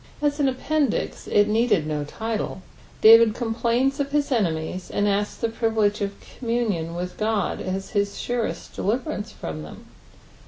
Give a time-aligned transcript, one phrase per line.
[0.19, 2.61] As an appendix if needed no liHe,
[3.03, 8.75] Damd complains i^his enemies, and asJ:s the privUtge qf communion aith God as his surest
[8.77, 9.85] detiveranrefrom them.